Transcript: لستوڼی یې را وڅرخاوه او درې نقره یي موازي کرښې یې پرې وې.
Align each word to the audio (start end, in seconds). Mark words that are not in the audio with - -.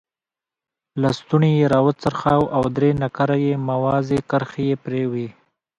لستوڼی 1.01 1.51
یې 1.59 1.65
را 1.73 1.79
وڅرخاوه 1.85 2.47
او 2.57 2.63
درې 2.77 2.91
نقره 3.01 3.35
یي 3.45 3.53
موازي 3.67 4.19
کرښې 4.29 4.63
یې 4.69 4.75
پرې 4.83 5.03
وې. 5.11 5.27